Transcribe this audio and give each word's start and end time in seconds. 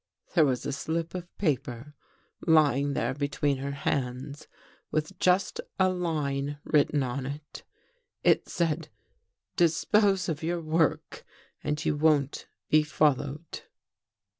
There 0.33 0.45
was 0.47 0.65
a 0.65 0.71
slip 0.71 1.13
of 1.13 1.31
paper 1.37 1.93
lying 2.47 2.93
there 2.93 3.13
be 3.13 3.27
tween 3.27 3.57
her 3.57 3.69
hands 3.69 4.47
with 4.89 5.19
just 5.19 5.61
a 5.79 5.89
line 5.89 6.57
written 6.63 7.03
on 7.03 7.27
it. 7.27 7.61
It 8.23 8.49
said,' 8.49 8.89
Dispose 9.61 10.27
of 10.27 10.41
your 10.41 10.59
work 10.59 11.23
and 11.63 11.85
you 11.85 11.95
won't 11.95 12.47
be 12.71 12.81
fol 12.81 13.13
lowed. 13.13 13.61